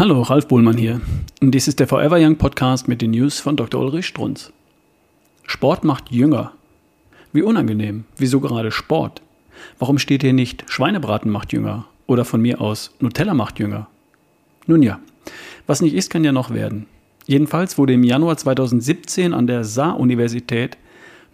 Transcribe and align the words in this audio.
Hallo, 0.00 0.22
Ralf 0.22 0.48
Bohlmann 0.48 0.78
hier. 0.78 1.02
Und 1.42 1.50
dies 1.50 1.68
ist 1.68 1.78
der 1.78 1.86
Forever 1.86 2.16
Young 2.18 2.36
Podcast 2.36 2.88
mit 2.88 3.02
den 3.02 3.10
News 3.10 3.38
von 3.38 3.56
Dr. 3.56 3.82
Ulrich 3.82 4.06
Strunz. 4.06 4.50
Sport 5.46 5.84
macht 5.84 6.10
jünger. 6.10 6.52
Wie 7.34 7.42
unangenehm. 7.42 8.04
Wieso 8.16 8.40
gerade 8.40 8.70
Sport? 8.70 9.20
Warum 9.78 9.98
steht 9.98 10.22
hier 10.22 10.32
nicht 10.32 10.64
Schweinebraten 10.68 11.30
macht 11.30 11.52
jünger? 11.52 11.84
Oder 12.06 12.24
von 12.24 12.40
mir 12.40 12.62
aus 12.62 12.94
Nutella 13.00 13.34
macht 13.34 13.58
jünger? 13.58 13.88
Nun 14.66 14.82
ja, 14.82 15.00
was 15.66 15.82
nicht 15.82 15.92
ist, 15.92 16.08
kann 16.08 16.24
ja 16.24 16.32
noch 16.32 16.48
werden. 16.48 16.86
Jedenfalls 17.26 17.76
wurde 17.76 17.92
im 17.92 18.02
Januar 18.02 18.38
2017 18.38 19.34
an 19.34 19.46
der 19.46 19.64
Saar-Universität 19.64 20.78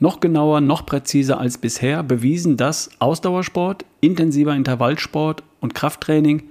noch 0.00 0.18
genauer, 0.18 0.60
noch 0.60 0.84
präziser 0.84 1.38
als 1.38 1.56
bisher 1.56 2.02
bewiesen, 2.02 2.56
dass 2.56 2.90
Ausdauersport, 2.98 3.84
intensiver 4.00 4.56
Intervallsport 4.56 5.44
und 5.60 5.72
Krafttraining 5.76 6.42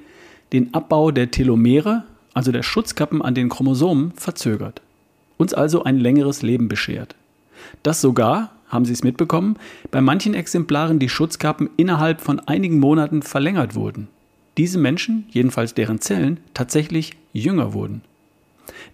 den 0.54 0.74
Abbau 0.74 1.12
der 1.12 1.32
Telomere, 1.32 2.04
also 2.36 2.52
der 2.52 2.62
Schutzkappen 2.62 3.24
an 3.24 3.34
den 3.34 3.50
Chromosomen, 3.50 4.12
verzögert. 4.12 4.82
Uns 5.38 5.54
also 5.54 5.84
ein 5.84 5.98
längeres 5.98 6.44
Leben 6.44 6.68
beschert. 6.68 7.16
Das 7.82 8.02
sogar, 8.02 8.52
haben 8.68 8.86
Sie 8.86 8.94
es 8.94 9.04
mitbekommen, 9.04 9.58
bei 9.90 10.02
manchen 10.02 10.34
Exemplaren 10.34 11.00
die 11.00 11.10
Schutzkappen 11.10 11.70
innerhalb 11.78 12.22
von 12.22 12.40
einigen 12.42 12.80
Monaten 12.80 13.24
verlängert 13.24 13.74
wurden. 13.74 14.10
Diese 14.58 14.78
Menschen, 14.78 15.26
jedenfalls 15.30 15.74
deren 15.74 16.02
Zellen, 16.02 16.40
tatsächlich 16.54 17.14
jünger 17.34 17.74
wurden. 17.74 18.02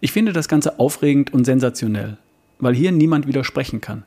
Ich 0.01 0.11
finde 0.11 0.33
das 0.33 0.47
Ganze 0.47 0.79
aufregend 0.79 1.33
und 1.33 1.45
sensationell, 1.45 2.17
weil 2.59 2.75
hier 2.75 2.91
niemand 2.91 3.27
widersprechen 3.27 3.81
kann. 3.81 4.03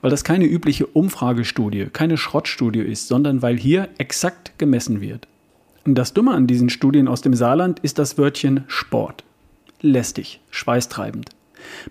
Weil 0.00 0.10
das 0.10 0.24
keine 0.24 0.44
übliche 0.44 0.86
Umfragestudie, 0.86 1.86
keine 1.92 2.18
Schrottstudie 2.18 2.80
ist, 2.80 3.08
sondern 3.08 3.42
weil 3.42 3.56
hier 3.56 3.88
exakt 3.98 4.52
gemessen 4.58 5.00
wird. 5.00 5.26
Das 5.84 6.14
Dumme 6.14 6.30
an 6.32 6.46
diesen 6.46 6.70
Studien 6.70 7.08
aus 7.08 7.22
dem 7.22 7.34
Saarland 7.34 7.80
ist 7.80 7.98
das 7.98 8.16
Wörtchen 8.16 8.62
Sport. 8.68 9.24
Lästig, 9.80 10.40
schweißtreibend. 10.50 11.30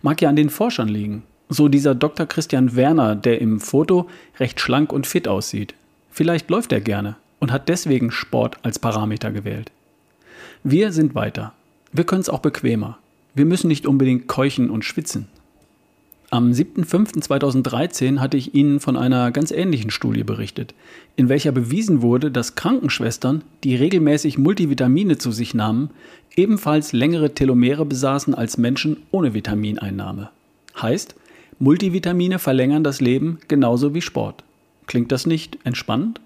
Mag 0.02 0.22
ja 0.22 0.30
an 0.30 0.38
den 0.38 0.50
Forschern 0.50 0.88
liegen. 0.88 1.23
So 1.50 1.67
dieser 1.67 1.94
Dr. 1.94 2.25
Christian 2.25 2.78
Werner, 2.78 3.16
der 3.16 3.42
im 3.42 3.59
Foto 3.59 4.08
recht 4.39 4.62
schlank 4.62 4.94
und 4.94 5.08
fit 5.08 5.28
aussieht. 5.28 5.73
Vielleicht 6.09 6.50
läuft 6.50 6.72
er 6.72 6.80
gerne 6.80 7.17
und 7.39 7.52
hat 7.52 7.67
deswegen 7.67 8.12
Sport 8.12 8.58
als 8.64 8.80
Parameter 8.80 9.31
gewählt. 9.31 9.72
Wir 10.64 10.94
sind 10.94 11.14
weiter. 11.14 11.53
Wir 11.92 12.06
können 12.06 12.22
es 12.22 12.30
auch 12.30 12.39
bequemer. 12.39 12.97
Wir 13.34 13.45
müssen 13.45 13.67
nicht 13.67 13.86
unbedingt 13.86 14.28
keuchen 14.28 14.69
und 14.69 14.86
schwitzen. 14.86 15.28
Am 16.34 16.52
7.5.2013 16.52 18.20
hatte 18.20 18.38
ich 18.38 18.56
Ihnen 18.56 18.80
von 18.80 18.96
einer 18.96 19.32
ganz 19.32 19.52
ähnlichen 19.52 19.92
Studie 19.92 20.24
berichtet, 20.24 20.74
in 21.18 21.28
welcher 21.28 21.52
bewiesen 21.52 22.02
wurde, 22.02 22.32
dass 22.32 22.56
Krankenschwestern, 22.56 23.44
die 23.66 23.76
regelmäßig 23.76 24.38
Multivitamine 24.38 25.18
zu 25.18 25.34
sich 25.34 25.54
nahmen, 25.54 25.90
ebenfalls 26.38 26.94
längere 26.94 27.34
Telomere 27.36 27.86
besaßen 27.86 28.34
als 28.34 28.58
Menschen 28.58 28.96
ohne 29.12 29.34
Vitamineinnahme. 29.34 30.30
Heißt, 30.82 31.16
Multivitamine 31.59 32.40
verlängern 32.40 32.86
das 32.86 33.02
Leben 33.02 33.40
genauso 33.50 33.94
wie 33.94 34.02
Sport. 34.02 34.46
Klingt 34.88 35.12
das 35.12 35.26
nicht 35.26 35.59
entspannend? 35.66 36.22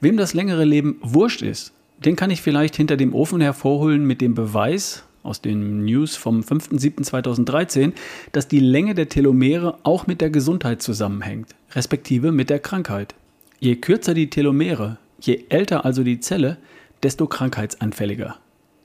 Wem 0.00 0.16
das 0.16 0.34
längere 0.34 0.64
Leben 0.64 0.96
wurscht 1.02 1.42
ist, 1.42 1.72
den 2.04 2.16
kann 2.16 2.32
ich 2.32 2.42
vielleicht 2.42 2.74
hinter 2.74 2.96
dem 2.96 3.14
Ofen 3.14 3.40
hervorholen 3.40 4.04
mit 4.04 4.20
dem 4.20 4.34
Beweis, 4.34 5.04
aus 5.28 5.40
den 5.40 5.84
News 5.84 6.16
vom 6.16 6.40
5.7.2013, 6.40 7.92
dass 8.32 8.48
die 8.48 8.60
Länge 8.60 8.94
der 8.94 9.08
Telomere 9.08 9.78
auch 9.82 10.06
mit 10.06 10.20
der 10.20 10.30
Gesundheit 10.30 10.82
zusammenhängt, 10.82 11.54
respektive 11.72 12.32
mit 12.32 12.50
der 12.50 12.58
Krankheit. 12.58 13.14
Je 13.60 13.76
kürzer 13.76 14.14
die 14.14 14.30
Telomere, 14.30 14.98
je 15.20 15.44
älter 15.48 15.84
also 15.84 16.02
die 16.02 16.20
Zelle, 16.20 16.56
desto 17.02 17.26
krankheitsanfälliger. 17.26 18.36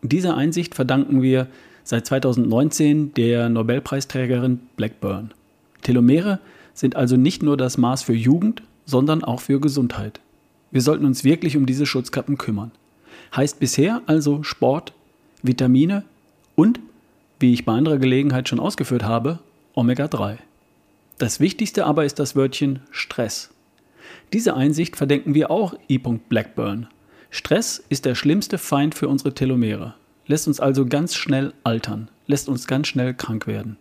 Diese 0.02 0.36
Einsicht 0.36 0.76
verdanken 0.76 1.22
wir 1.22 1.48
seit 1.84 2.06
2019 2.06 3.14
der 3.14 3.50
Nobelpreisträgerin 3.50 4.60
Blackburn. 4.76 5.34
Telomere 5.82 6.40
sind 6.74 6.96
also 6.96 7.18
nicht 7.18 7.44
nur 7.44 7.58
das 7.58 7.78
Maß 7.78 8.04
für 8.04 8.14
Jugend, 8.14 8.64
sondern 8.86 9.24
auch 9.24 9.42
für 9.42 9.60
Gesundheit. 9.60 10.20
Wir 10.72 10.82
sollten 10.82 11.06
uns 11.06 11.24
wirklich 11.24 11.56
um 11.56 11.66
diese 11.66 11.86
Schutzkappen 11.86 12.38
kümmern. 12.38 12.72
Heißt 13.36 13.60
bisher 13.60 14.02
also 14.06 14.44
Sport, 14.44 14.94
Vitamine 15.42 16.04
und, 16.56 16.80
wie 17.40 17.54
ich 17.54 17.66
bei 17.66 17.74
anderer 17.74 17.98
Gelegenheit 17.98 18.50
schon 18.50 18.60
ausgeführt 18.60 19.04
habe, 19.04 19.40
Omega-3. 19.74 20.38
Das 21.18 21.40
Wichtigste 21.40 21.86
aber 21.86 22.06
ist 22.06 22.20
das 22.20 22.36
Wörtchen 22.36 22.80
Stress. 22.92 23.52
Diese 24.34 24.56
Einsicht 24.56 24.96
verdenken 24.96 25.34
wir 25.34 25.52
auch 25.52 25.76
E. 25.88 25.98
Blackburn. 25.98 26.88
Stress 27.30 27.84
ist 27.90 28.06
der 28.06 28.16
schlimmste 28.16 28.58
Feind 28.58 28.96
für 28.96 29.08
unsere 29.08 29.34
Telomere, 29.34 29.96
lässt 30.28 30.48
uns 30.48 30.60
also 30.60 30.86
ganz 30.86 31.16
schnell 31.16 31.54
altern, 31.64 32.10
lässt 32.28 32.48
uns 32.48 32.68
ganz 32.68 32.88
schnell 32.88 33.14
krank 33.14 33.48
werden. 33.48 33.78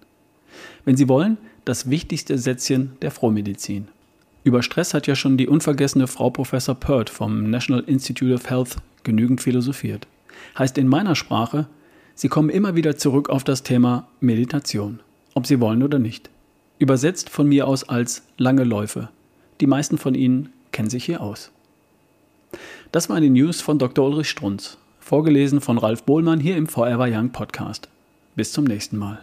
Wenn 0.84 0.96
Sie 0.96 1.08
wollen, 1.08 1.38
das 1.64 1.90
wichtigste 1.90 2.38
Sätzchen 2.38 2.92
der 3.02 3.10
Frohmedizin. 3.10 3.88
Über 4.44 4.62
Stress 4.62 4.94
hat 4.94 5.06
ja 5.06 5.14
schon 5.14 5.36
die 5.36 5.48
unvergessene 5.48 6.08
Frau 6.08 6.30
Professor 6.30 6.74
Pert 6.74 7.10
vom 7.10 7.48
National 7.48 7.84
Institute 7.84 8.34
of 8.34 8.50
Health 8.50 8.76
genügend 9.04 9.40
philosophiert. 9.40 10.08
Heißt 10.58 10.78
in 10.78 10.88
meiner 10.88 11.14
Sprache, 11.14 11.68
Sie 12.14 12.28
kommen 12.28 12.50
immer 12.50 12.76
wieder 12.76 12.96
zurück 12.96 13.30
auf 13.30 13.44
das 13.44 13.62
Thema 13.62 14.08
Meditation, 14.20 15.00
ob 15.34 15.46
Sie 15.46 15.60
wollen 15.60 15.82
oder 15.82 15.98
nicht. 15.98 16.30
Übersetzt 16.78 17.30
von 17.30 17.48
mir 17.48 17.66
aus 17.66 17.88
als 17.88 18.22
lange 18.36 18.64
Läufe. 18.64 19.08
Die 19.60 19.66
meisten 19.66 19.98
von 19.98 20.14
Ihnen 20.14 20.50
kennen 20.72 20.90
sich 20.90 21.04
hier 21.04 21.20
aus. 21.20 21.50
Das 22.90 23.08
waren 23.08 23.22
die 23.22 23.30
News 23.30 23.60
von 23.60 23.78
Dr. 23.78 24.06
Ulrich 24.06 24.28
Strunz, 24.28 24.78
vorgelesen 25.00 25.60
von 25.60 25.78
Ralf 25.78 26.02
Bohlmann 26.02 26.40
hier 26.40 26.56
im 26.56 26.66
Forever 26.66 27.06
Young 27.08 27.30
Podcast. 27.30 27.88
Bis 28.34 28.52
zum 28.52 28.64
nächsten 28.64 28.98
Mal. 28.98 29.22